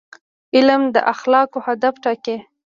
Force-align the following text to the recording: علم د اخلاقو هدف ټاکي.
علم 0.55 0.81
د 0.95 0.97
اخلاقو 1.13 1.59
هدف 1.67 1.93
ټاکي. 2.03 2.37